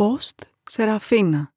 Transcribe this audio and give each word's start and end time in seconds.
Post 0.00 0.42
Σεραφίνα 0.62 1.54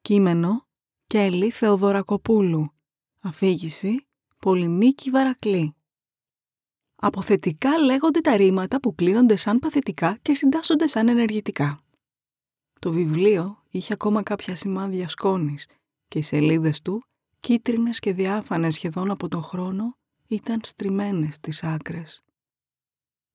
Κείμενο 0.00 0.66
Κέλλη 1.06 1.50
Θεοδωρακοπούλου 1.50 2.72
Αφήγηση 3.20 4.06
Πολυνίκη 4.38 5.10
Βαρακλή 5.10 5.74
Αποθετικά 6.96 7.78
λέγονται 7.78 8.20
τα 8.20 8.36
ρήματα 8.36 8.80
που 8.80 8.94
κλείνονται 8.94 9.36
σαν 9.36 9.58
παθητικά 9.58 10.18
και 10.22 10.34
συντάσσονται 10.34 10.86
σαν 10.86 11.08
ενεργητικά. 11.08 11.80
Το 12.80 12.92
βιβλίο 12.92 13.62
είχε 13.68 13.92
ακόμα 13.92 14.22
κάποια 14.22 14.56
σημάδια 14.56 15.08
σκόνης 15.08 15.66
και 16.08 16.18
οι 16.18 16.22
σελίδες 16.22 16.80
του, 16.80 17.04
κίτρινες 17.40 17.98
και 17.98 18.12
διάφανες 18.12 18.74
σχεδόν 18.74 19.10
από 19.10 19.28
τον 19.28 19.42
χρόνο, 19.42 19.96
ήταν 20.26 20.60
στριμμένες 20.64 21.34
στις 21.34 21.62
άκρες. 21.62 22.22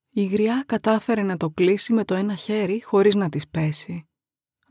Η 0.10 0.26
γριά 0.26 0.64
κατάφερε 0.66 1.22
να 1.22 1.38
το 1.38 1.50
κλείσει 1.50 1.94
με 1.94 2.06
το 2.06 2.14
ένα 2.14 2.36
χέρι 2.36 2.84
χωρίς 2.84 3.16
να 3.16 3.30
της 3.30 3.48
πέσει. 3.48 4.09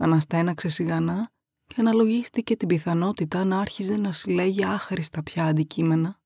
Αναστέναξε 0.01 0.69
σιγανά 0.69 1.31
και 1.67 1.75
αναλογίστηκε 1.79 2.57
την 2.57 2.69
πιθανότητα 2.69 3.45
να 3.45 3.61
άρχιζε 3.61 3.97
να 3.97 4.13
συλλέγει 4.13 4.65
άχρηστα 4.65 5.23
πια 5.23 5.45
αντικείμενα, 5.45 6.21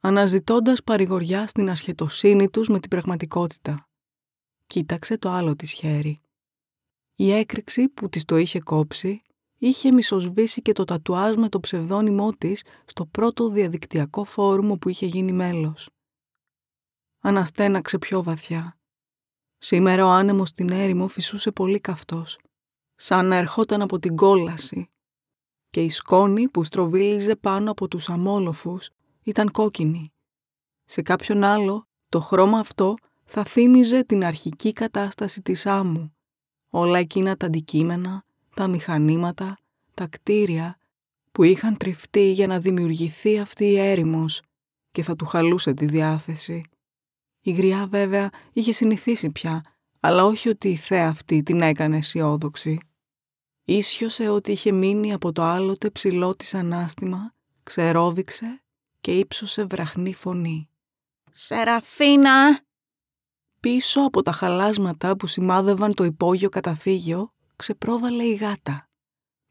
αναζητώντας 0.00 0.82
παρηγοριά 0.82 1.46
στην 1.46 1.70
ασχετοσύνη 1.70 2.50
τους 2.50 2.68
με 2.68 2.80
την 2.80 2.90
πραγματικότητα. 2.90 3.88
Κοίταξε 4.66 5.18
το 5.18 5.30
άλλο 5.30 5.56
της 5.56 5.72
χέρι. 5.72 6.20
Η 7.14 7.32
έκρηξη 7.32 7.88
που 7.88 8.08
της 8.08 8.24
το 8.24 8.36
είχε 8.36 8.60
κόψει 8.60 9.22
είχε 9.58 9.92
μισοσβήσει 9.92 10.62
και 10.62 10.72
το 10.72 10.84
τατουάζ 10.84 11.34
με 11.34 11.48
το 11.48 11.60
ψευδόνυμό 11.60 12.32
της 12.32 12.64
στο 12.84 13.06
πρώτο 13.06 13.48
διαδικτυακό 13.48 14.24
φόρουμ 14.24 14.72
που 14.78 14.88
είχε 14.88 15.06
γίνει 15.06 15.32
μέλος. 15.32 15.90
Αναστέναξε 17.20 17.98
πιο 17.98 18.22
βαθιά. 18.22 18.78
Σήμερα 19.58 20.06
ο 20.06 20.08
άνεμος 20.08 20.48
στην 20.48 20.70
έρημο 20.70 21.08
φυσούσε 21.08 21.52
πολύ 21.52 21.80
καυτός, 21.80 22.38
σαν 23.00 23.26
να 23.26 23.36
ερχόταν 23.36 23.82
από 23.82 23.98
την 23.98 24.16
κόλαση 24.16 24.88
και 25.70 25.82
η 25.82 25.90
σκόνη 25.90 26.48
που 26.48 26.64
στροβίλιζε 26.64 27.36
πάνω 27.36 27.70
από 27.70 27.88
τους 27.88 28.08
αμόλοφους 28.08 28.88
ήταν 29.22 29.50
κόκκινη. 29.50 30.12
Σε 30.84 31.02
κάποιον 31.02 31.44
άλλο 31.44 31.86
το 32.08 32.20
χρώμα 32.20 32.58
αυτό 32.58 32.94
θα 33.24 33.44
θύμιζε 33.44 34.04
την 34.04 34.24
αρχική 34.24 34.72
κατάσταση 34.72 35.42
της 35.42 35.66
άμμου. 35.66 36.16
Όλα 36.68 36.98
εκείνα 36.98 37.36
τα 37.36 37.46
αντικείμενα, 37.46 38.24
τα 38.54 38.68
μηχανήματα, 38.68 39.58
τα 39.94 40.06
κτίρια 40.06 40.78
που 41.32 41.42
είχαν 41.42 41.76
τριφτεί 41.76 42.32
για 42.32 42.46
να 42.46 42.60
δημιουργηθεί 42.60 43.38
αυτή 43.38 43.64
η 43.64 43.78
έρημος 43.78 44.42
και 44.90 45.02
θα 45.02 45.16
του 45.16 45.26
χαλούσε 45.26 45.74
τη 45.74 45.86
διάθεση. 45.86 46.64
Η 47.40 47.50
γριά 47.50 47.86
βέβαια 47.86 48.30
είχε 48.52 48.72
συνηθίσει 48.72 49.30
πια, 49.30 49.64
αλλά 50.00 50.24
όχι 50.24 50.48
ότι 50.48 50.68
η 50.68 50.76
θέα 50.76 51.08
αυτή 51.08 51.42
την 51.42 51.60
έκανε 51.62 51.96
αισιόδοξη. 51.96 52.87
Ίσιοσε 53.70 54.28
ότι 54.28 54.52
είχε 54.52 54.72
μείνει 54.72 55.12
από 55.12 55.32
το 55.32 55.42
άλλοτε 55.42 55.90
ψηλό 55.90 56.36
της 56.36 56.54
ανάστημα, 56.54 57.34
ξερόβηξε 57.62 58.62
και 59.00 59.18
ύψωσε 59.18 59.64
βραχνή 59.64 60.14
φωνή. 60.14 60.68
«Σεραφίνα!» 61.32 62.60
Πίσω 63.60 64.00
από 64.00 64.22
τα 64.22 64.32
χαλάσματα 64.32 65.16
που 65.16 65.26
σημάδευαν 65.26 65.94
το 65.94 66.04
υπόγειο 66.04 66.48
καταφύγιο, 66.48 67.32
ξεπρόβαλε 67.56 68.24
η 68.24 68.34
γάτα. 68.34 68.88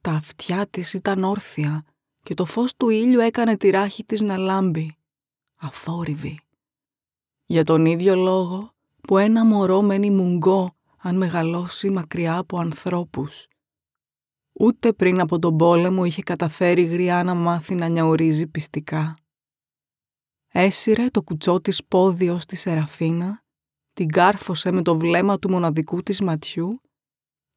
Τα 0.01 0.11
αυτιά 0.11 0.67
της 0.67 0.93
ήταν 0.93 1.23
όρθια 1.23 1.85
και 2.23 2.33
το 2.33 2.45
φως 2.45 2.75
του 2.75 2.89
ήλιου 2.89 3.19
έκανε 3.19 3.57
τη 3.57 3.69
ράχη 3.69 4.03
της 4.03 4.21
να 4.21 4.37
λάμπει. 4.37 4.97
Αθόρυβη. 5.55 6.39
Για 7.45 7.63
τον 7.63 7.85
ίδιο 7.85 8.15
λόγο 8.15 8.73
που 9.01 9.17
ένα 9.17 9.45
μωρό 9.45 9.81
μένει 9.81 10.09
μουγκό 10.09 10.75
αν 10.97 11.17
μεγαλώσει 11.17 11.89
μακριά 11.89 12.37
από 12.37 12.59
ανθρώπους. 12.59 13.47
Ούτε 14.59 14.93
πριν 14.93 15.19
από 15.19 15.39
τον 15.39 15.57
πόλεμο 15.57 16.05
είχε 16.05 16.21
καταφέρει 16.21 16.83
γριά 16.83 17.23
να 17.23 17.33
μάθει 17.33 17.75
να 17.75 17.87
νιαουρίζει 17.87 18.47
πιστικά. 18.47 19.17
Έσυρε 20.47 21.07
το 21.07 21.21
κουτσό 21.21 21.61
της 21.61 21.85
πόδι 21.85 22.29
ως 22.29 22.45
της 22.45 22.59
Σεραφίνα, 22.59 23.43
την 23.93 24.07
κάρφωσε 24.07 24.71
με 24.71 24.81
το 24.81 24.97
βλέμμα 24.97 25.39
του 25.39 25.49
μοναδικού 25.49 26.03
της 26.03 26.21
ματιού 26.21 26.81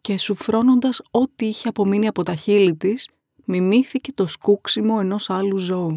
και 0.01 0.19
σουφρώνοντας 0.19 1.03
ό,τι 1.11 1.47
είχε 1.47 1.69
απομείνει 1.69 2.07
από 2.07 2.23
τα 2.23 2.35
χείλη 2.35 2.77
της, 2.77 3.09
μιμήθηκε 3.45 4.13
το 4.13 4.27
σκούξιμο 4.27 4.97
ενός 5.01 5.31
άλλου 5.31 5.57
ζώου. 5.57 5.97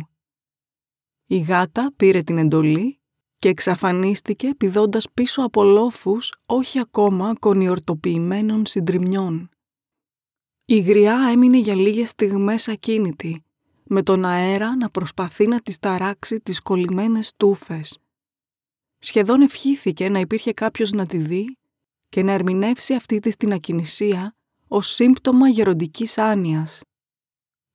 Η 1.26 1.38
γάτα 1.38 1.92
πήρε 1.96 2.22
την 2.22 2.38
εντολή 2.38 3.00
και 3.38 3.50
εξαφανίστηκε 3.50 4.56
πηδώντας 4.56 5.08
πίσω 5.14 5.42
από 5.42 5.64
λόφους 5.64 6.34
όχι 6.46 6.80
ακόμα 6.80 7.34
κονιορτοποιημένων 7.40 8.66
συντριμιών. 8.66 9.53
Η 10.66 10.80
γριά 10.80 11.30
έμεινε 11.32 11.58
για 11.58 11.76
λίγες 11.76 12.10
στιγμές 12.10 12.68
ακίνητη, 12.68 13.44
με 13.84 14.04
τον 14.04 14.26
αέρα 14.26 14.76
να 14.76 14.90
προσπαθεί 14.90 15.48
να 15.48 15.60
της 15.60 15.80
ταράξει 15.80 16.40
τις 16.40 16.62
κολλημένες 16.62 17.32
τούφες. 17.38 18.00
Σχεδόν 19.00 19.42
ευχήθηκε 19.42 20.10
να 20.10 20.20
υπήρχε 20.20 20.54
κάποιος 20.54 20.92
να 20.92 21.06
τη 21.06 21.18
δει 21.18 21.58
και 22.10 22.24
να 22.24 22.32
ερμηνεύσει 22.32 22.94
αυτή 22.94 23.20
της 23.20 23.36
την 23.36 23.54
ακινησία 23.54 24.36
ως 24.68 24.88
σύμπτωμα 24.88 25.48
γεροντικής 25.48 26.18
άνοιας. 26.18 26.82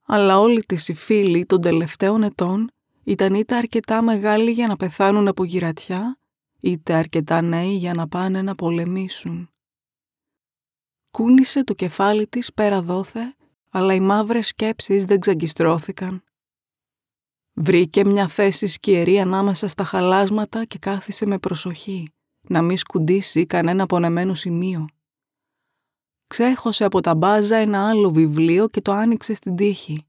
Αλλά 0.06 0.38
όλοι 0.38 0.62
τις 0.62 0.88
οι 0.88 0.94
φίλοι 0.94 1.46
των 1.46 1.60
τελευταίων 1.60 2.22
ετών 2.22 2.70
ήταν 3.04 3.34
είτε 3.34 3.56
αρκετά 3.56 4.02
μεγάλοι 4.02 4.50
για 4.50 4.66
να 4.66 4.76
πεθάνουν 4.76 5.28
από 5.28 5.44
γυρατιά, 5.44 6.18
είτε 6.60 6.94
αρκετά 6.94 7.40
νέοι 7.40 7.76
για 7.76 7.94
να 7.94 8.08
πάνε 8.08 8.42
να 8.42 8.54
πολεμήσουν. 8.54 9.50
Κούνησε 11.10 11.64
το 11.64 11.74
κεφάλι 11.74 12.26
της 12.26 12.52
πέρα 12.52 12.82
δόθε, 12.82 13.36
αλλά 13.70 13.94
οι 13.94 14.00
μαύρες 14.00 14.46
σκέψεις 14.46 15.04
δεν 15.04 15.20
ξαγκιστρώθηκαν. 15.20 16.22
Βρήκε 17.52 18.04
μια 18.04 18.28
θέση 18.28 18.66
σκιερή 18.66 19.20
ανάμεσα 19.20 19.68
στα 19.68 19.84
χαλάσματα 19.84 20.64
και 20.64 20.78
κάθισε 20.78 21.26
με 21.26 21.38
προσοχή, 21.38 22.12
να 22.48 22.62
μη 22.62 22.76
σκουντήσει 22.76 23.46
κανένα 23.46 23.86
πονεμένο 23.86 24.34
σημείο. 24.34 24.86
Ξέχωσε 26.26 26.84
από 26.84 27.00
τα 27.00 27.14
μπάζα 27.14 27.56
ένα 27.56 27.88
άλλο 27.88 28.10
βιβλίο 28.10 28.68
και 28.68 28.80
το 28.80 28.92
άνοιξε 28.92 29.34
στην 29.34 29.56
τύχη. 29.56 30.02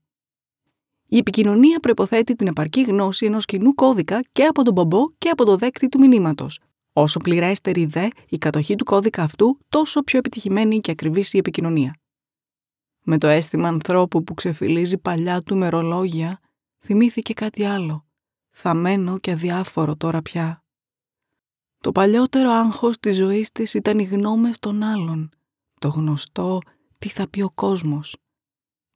Η 1.05 1.17
επικοινωνία 1.17 1.79
προποθέτει 1.79 2.35
την 2.35 2.47
επαρκή 2.47 2.81
γνώση 2.81 3.25
ενός 3.25 3.45
κοινού 3.45 3.73
κώδικα 3.73 4.21
και 4.31 4.43
από 4.45 4.63
τον 4.63 4.73
πομπό 4.73 5.09
και 5.17 5.29
από 5.29 5.45
το 5.45 5.55
δέκτη 5.55 5.89
του 5.89 5.99
μηνύματος. 5.99 6.59
Όσο 7.01 7.19
πληρέστερη 7.19 7.85
δε 7.85 8.07
η 8.29 8.37
κατοχή 8.37 8.75
του 8.75 8.83
κώδικα 8.83 9.23
αυτού, 9.23 9.57
τόσο 9.69 10.03
πιο 10.03 10.17
επιτυχημένη 10.17 10.79
και 10.79 10.91
ακριβής 10.91 11.33
η 11.33 11.37
επικοινωνία. 11.37 11.95
Με 13.03 13.17
το 13.17 13.27
αίσθημα 13.27 13.67
ανθρώπου 13.67 14.23
που 14.23 14.33
ξεφυλίζει 14.33 14.97
παλιά 14.97 15.41
του 15.41 15.57
μερολόγια, 15.57 16.39
θυμήθηκε 16.79 17.33
κάτι 17.33 17.63
άλλο, 17.65 18.05
θαμένο 18.49 19.17
και 19.17 19.31
αδιάφορο 19.31 19.95
τώρα 19.95 20.21
πια. 20.21 20.63
Το 21.77 21.91
παλιότερο 21.91 22.49
άγχος 22.49 22.99
της 22.99 23.15
ζωής 23.15 23.51
της 23.51 23.73
ήταν 23.73 23.99
οι 23.99 24.03
γνώμες 24.03 24.59
των 24.59 24.83
άλλων, 24.83 25.29
το 25.79 25.87
γνωστό 25.87 26.59
τι 26.97 27.09
θα 27.09 27.29
πει 27.29 27.41
ο 27.41 27.49
κόσμος. 27.49 28.17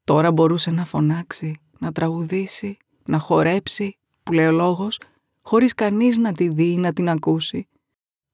Τώρα 0.04 0.32
μπορούσε 0.32 0.72
να 0.72 0.86
φωνάξει, 0.86 1.60
να 1.80 1.92
τραγουδήσει, 1.92 2.78
να 3.06 3.20
χορέψει, 3.20 3.98
που 4.24 4.34
λέει 4.34 4.46
ο 4.46 4.52
λόγος, 4.52 5.00
χωρίς 5.42 5.74
κανείς 5.74 6.18
να 6.18 6.34
τη 6.34 6.50
δει 6.50 6.72
ή 6.72 6.78
να 6.78 6.94
την 6.94 7.10
ακούσει, 7.10 7.68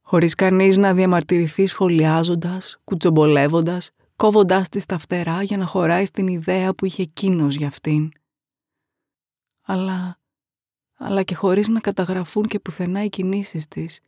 χωρίς 0.09 0.35
κανείς 0.35 0.77
να 0.77 0.93
διαμαρτυρηθεί 0.93 1.67
σχολιάζοντας, 1.67 2.79
κουτσομπολεύοντας, 2.83 3.91
κόβοντάς 4.15 4.69
της 4.69 4.85
τα 4.85 4.97
φτερά 4.97 5.43
για 5.43 5.57
να 5.57 5.65
χωράει 5.65 6.05
στην 6.05 6.27
ιδέα 6.27 6.73
που 6.73 6.85
είχε 6.85 7.01
εκείνος 7.01 7.55
για 7.55 7.67
αυτήν. 7.67 8.11
Αλλά, 9.61 10.19
αλλά 10.97 11.23
και 11.23 11.35
χωρίς 11.35 11.67
να 11.67 11.79
καταγραφούν 11.79 12.47
και 12.47 12.59
πουθενά 12.59 13.03
οι 13.03 13.09
κινήσεις 13.09 13.67
της, 13.67 13.99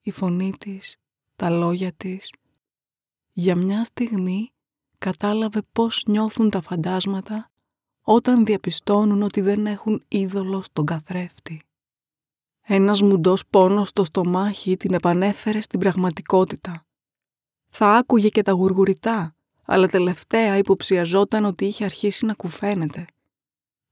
η 0.00 0.10
φωνή 0.10 0.52
της, 0.58 0.96
τα 1.36 1.50
λόγια 1.50 1.92
της. 1.92 2.32
Για 3.32 3.56
μια 3.56 3.84
στιγμή 3.84 4.52
κατάλαβε 4.98 5.62
πώς 5.72 6.04
νιώθουν 6.06 6.50
τα 6.50 6.60
φαντάσματα 6.60 7.50
όταν 8.00 8.44
διαπιστώνουν 8.44 9.22
ότι 9.22 9.40
δεν 9.40 9.66
έχουν 9.66 10.04
είδωλο 10.08 10.62
στον 10.62 10.86
καθρέφτη. 10.86 11.60
Ένας 12.68 13.02
μουντός 13.02 13.46
πόνος 13.50 13.88
στο 13.88 14.04
στομάχι 14.04 14.76
την 14.76 14.94
επανέφερε 14.94 15.60
στην 15.60 15.80
πραγματικότητα. 15.80 16.86
Θα 17.66 17.96
άκουγε 17.96 18.28
και 18.28 18.42
τα 18.42 18.52
γουργουριτά, 18.52 19.36
αλλά 19.62 19.86
τελευταία 19.86 20.56
υποψιαζόταν 20.56 21.44
ότι 21.44 21.64
είχε 21.64 21.84
αρχίσει 21.84 22.26
να 22.26 22.34
κουφαίνεται. 22.34 23.04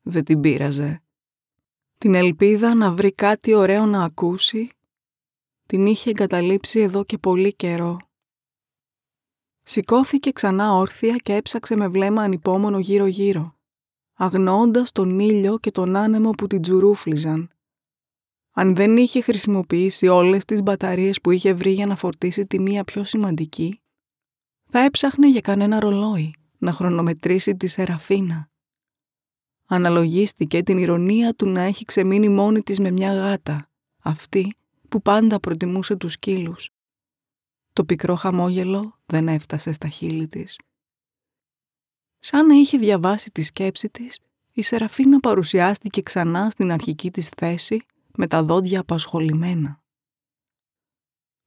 Δεν 0.03 0.25
την 0.25 0.41
πείραζε. 0.41 1.03
Την 1.99 2.15
ελπίδα 2.15 2.75
να 2.75 2.91
βρει 2.91 3.13
κάτι 3.13 3.55
ωραίο 3.55 3.87
να 3.87 4.05
ακούσει, 4.05 4.69
την 5.67 5.87
είχε 5.87 6.11
εγκαταλείψει 6.11 6.81
εδώ 6.81 7.05
και 7.05 7.19
πολύ 7.19 7.55
καιρό. 7.55 7.97
Σηκώθηκε 9.63 10.31
ξανά 10.31 10.73
όρθια 10.73 11.17
και 11.17 11.35
έψαξε 11.35 11.77
με 11.77 11.89
βλέμμα 11.89 12.23
ανυπόμονο 12.23 12.79
γύρω-γύρω 12.79 13.55
αγνοώντας 14.15 14.93
τον 14.93 15.19
ήλιο 15.19 15.59
και 15.59 15.71
τον 15.71 15.97
άνεμο 15.97 16.31
που 16.31 16.47
την 16.47 16.63
τζουρούφλιζαν. 16.63 17.49
Αν 18.57 18.75
δεν 18.75 18.97
είχε 18.97 19.21
χρησιμοποιήσει 19.21 20.07
όλες 20.07 20.45
τις 20.45 20.63
μπαταρίες 20.63 21.21
που 21.21 21.31
είχε 21.31 21.55
βρει 21.55 21.71
για 21.71 21.87
να 21.87 21.97
φορτίσει 21.97 22.47
τη 22.47 22.61
μία 22.61 22.85
πιο 22.85 23.05
σημαντική, 23.05 23.81
Θα 24.71 24.79
έψαχνε 24.79 25.29
για 25.29 25.41
κανένα 25.41 25.81
ρολόι 25.81 26.35
να 26.59 26.73
χρονομετρήσει 26.73 27.57
τη 27.57 27.67
Σεραφίνα. 27.67 28.49
Αναλογίστηκε 29.67 30.63
την 30.63 30.79
ηρωνία 30.79 31.35
του 31.35 31.47
να 31.47 31.61
έχει 31.63 31.85
ξεμείνει 31.85 32.29
μόνη 32.29 32.63
της 32.63 32.79
με 32.81 32.91
μια 32.91 33.15
γάτα, 33.15 33.71
αυτή 34.03 34.55
που 34.89 35.03
πάντα 35.03 35.41
προτιμούσε 35.41 35.97
τους 35.97 36.13
σκύλους. 36.13 36.71
Το 37.73 37.85
πικρό 37.85 38.15
χαμόγελο 38.15 38.99
δεν 39.07 39.29
έφτασε 39.29 39.73
στα 39.73 39.89
χείλη 39.89 40.27
της. 40.27 40.59
Σαν 42.19 42.47
να 42.47 42.55
είχε 42.55 42.79
διαβάσει 42.79 43.31
τη 43.31 43.43
σκέψη 43.43 43.91
της, 43.91 44.19
η 44.53 44.63
Σεραφίνα 44.63 45.21
παρουσιάστηκε 45.21 46.03
ξανά 46.03 46.51
στην 46.51 46.73
αρχική 46.73 47.11
της 47.11 47.29
θέση 47.29 47.87
με 48.17 48.27
τα 48.27 48.43
δόντια 48.43 48.81
απασχολημένα. 48.81 49.83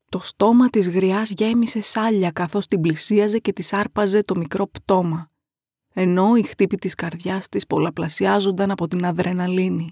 Το 0.10 0.19
στόμα 0.19 0.69
της 0.69 0.90
γριάς 0.90 1.31
γέμισε 1.31 1.81
σάλια 1.81 2.31
καθώς 2.31 2.66
την 2.66 2.81
πλησίαζε 2.81 3.40
και 3.40 3.54
της 3.54 3.74
άρπαζε 3.74 4.22
το 4.22 4.38
μικρό 4.38 4.68
πτώμα, 4.68 5.31
ενώ 5.94 6.36
οι 6.36 6.44
χτύπη 6.44 6.78
της 6.78 6.94
καρδιάς 6.94 7.48
της 7.48 7.66
πολλαπλασιάζονταν 7.66 8.72
από 8.72 8.88
την 8.88 9.06
αδρεναλίνη. 9.06 9.92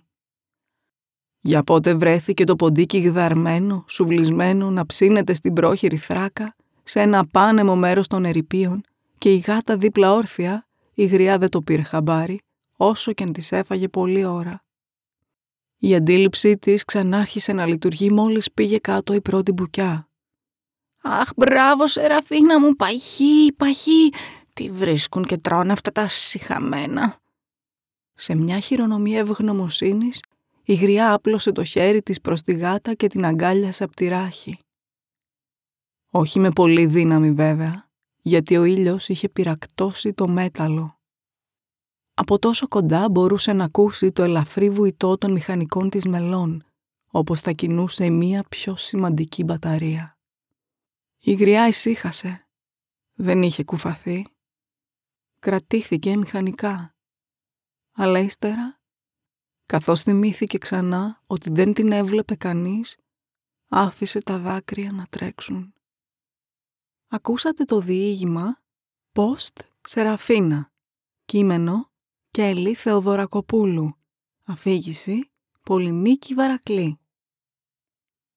Για 1.39 1.63
πότε 1.63 1.93
βρέθηκε 1.95 2.43
το 2.43 2.55
ποντίκι 2.55 2.97
γδαρμένο, 2.97 3.85
σουβλισμένο 3.87 4.69
να 4.69 4.85
ψήνεται 4.85 5.33
στην 5.33 5.53
πρόχειρη 5.53 5.97
θράκα, 5.97 6.55
σε 6.83 7.01
ένα 7.01 7.25
πάνεμο 7.31 7.75
μέρος 7.75 8.07
των 8.07 8.25
ερηπείων 8.25 8.81
και 9.17 9.33
η 9.33 9.37
γάτα 9.37 9.77
δίπλα 9.77 10.13
όρθια, 10.13 10.67
η 10.93 11.05
γριά 11.05 11.37
δεν 11.37 11.49
το 11.49 11.61
πήρε 11.61 11.81
χαμπάρι, 11.81 12.39
όσο 12.75 13.13
και 13.13 13.23
αν 13.23 13.33
της 13.33 13.51
έφαγε 13.51 13.87
πολλή 13.87 14.25
ώρα. 14.25 14.63
Η 15.77 15.95
αντίληψή 15.95 16.57
της 16.57 16.83
ξανάρχισε 16.85 17.53
να 17.53 17.65
λειτουργεί 17.65 18.11
μόλις 18.11 18.51
πήγε 18.51 18.77
κάτω 18.77 19.13
η 19.13 19.21
πρώτη 19.21 19.51
μπουκιά. 19.51 20.09
«Αχ, 21.01 21.29
μπράβο, 21.35 21.87
Σεραφίνα 21.87 22.59
μου, 22.59 22.75
παχύ, 22.75 23.53
παχύ, 23.57 24.09
τι 24.53 24.69
βρίσκουν 24.69 25.25
και 25.25 25.37
τρώνε 25.37 25.71
αυτά 25.71 25.91
τα 25.91 26.07
συχαμένα». 26.07 27.19
Σε 28.13 28.35
μια 28.35 28.59
χειρονομία 28.59 29.19
ευγνωμοσύνης, 29.19 30.21
η 30.63 30.73
γριά 30.73 31.13
άπλωσε 31.13 31.51
το 31.51 31.63
χέρι 31.63 32.01
της 32.01 32.21
προς 32.21 32.41
τη 32.41 32.53
γάτα 32.53 32.93
και 32.93 33.07
την 33.07 33.25
αγκάλιασε 33.25 33.83
από 33.83 33.95
τη 33.95 34.07
ράχη. 34.07 34.59
Όχι 36.11 36.39
με 36.39 36.51
πολύ 36.51 36.85
δύναμη 36.85 37.31
βέβαια, 37.31 37.89
γιατί 38.21 38.57
ο 38.57 38.63
ήλιος 38.63 39.09
είχε 39.09 39.29
πυρακτώσει 39.29 40.13
το 40.13 40.27
μέταλλο. 40.27 40.99
Από 42.17 42.39
τόσο 42.39 42.67
κοντά 42.67 43.09
μπορούσε 43.09 43.53
να 43.53 43.63
ακούσει 43.63 44.11
το 44.11 44.23
ελαφρύ 44.23 44.69
βουητό 44.69 45.17
των 45.17 45.31
μηχανικών 45.31 45.89
της 45.89 46.05
μελών, 46.05 46.65
όπως 47.07 47.41
θα 47.41 47.51
κινούσε 47.51 48.09
μία 48.09 48.43
πιο 48.43 48.75
σημαντική 48.75 49.43
μπαταρία. 49.43 50.17
Η 51.17 51.33
γριά 51.33 51.67
ησύχασε. 51.67 52.47
Δεν 53.13 53.41
είχε 53.41 53.63
κουφαθεί. 53.63 54.27
Κρατήθηκε 55.39 56.17
μηχανικά. 56.17 56.95
Αλλά 57.91 58.19
ύστερα, 58.19 58.81
καθώς 59.65 60.01
θυμήθηκε 60.01 60.57
ξανά 60.57 61.23
ότι 61.27 61.49
δεν 61.49 61.73
την 61.73 61.91
έβλεπε 61.91 62.35
κανείς, 62.35 62.97
άφησε 63.69 64.21
τα 64.21 64.37
δάκρυα 64.37 64.91
να 64.91 65.05
τρέξουν. 65.09 65.73
Ακούσατε 67.07 67.63
το 67.63 67.79
διήγημα 67.79 68.61
«Post 69.13 69.59
Σεραφίνα», 69.81 70.71
κείμενο 71.25 71.89
Κέλλη 72.35 72.73
Θεοδωρακοπούλου. 72.73 73.95
Αφήγηση 74.43 75.29
Πολυνίκη 75.63 76.33
Βαρακλή. 76.33 76.99